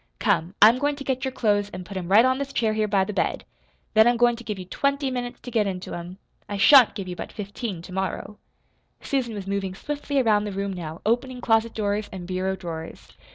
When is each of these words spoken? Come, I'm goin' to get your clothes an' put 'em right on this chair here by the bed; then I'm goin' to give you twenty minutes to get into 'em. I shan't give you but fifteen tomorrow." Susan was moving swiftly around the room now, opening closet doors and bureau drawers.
Come, 0.17 0.55
I'm 0.63 0.79
goin' 0.79 0.95
to 0.95 1.03
get 1.03 1.23
your 1.23 1.31
clothes 1.31 1.69
an' 1.69 1.83
put 1.83 1.95
'em 1.95 2.07
right 2.09 2.25
on 2.25 2.39
this 2.39 2.51
chair 2.51 2.73
here 2.73 2.87
by 2.87 3.03
the 3.03 3.13
bed; 3.13 3.45
then 3.93 4.07
I'm 4.07 4.17
goin' 4.17 4.35
to 4.35 4.43
give 4.43 4.57
you 4.57 4.65
twenty 4.65 5.11
minutes 5.11 5.39
to 5.41 5.51
get 5.51 5.67
into 5.67 5.93
'em. 5.93 6.17
I 6.49 6.57
shan't 6.57 6.95
give 6.95 7.07
you 7.07 7.15
but 7.15 7.31
fifteen 7.31 7.83
tomorrow." 7.83 8.39
Susan 9.01 9.35
was 9.35 9.45
moving 9.45 9.75
swiftly 9.75 10.19
around 10.19 10.45
the 10.45 10.51
room 10.53 10.73
now, 10.73 11.01
opening 11.05 11.39
closet 11.39 11.75
doors 11.75 12.09
and 12.11 12.25
bureau 12.27 12.55
drawers. 12.55 13.09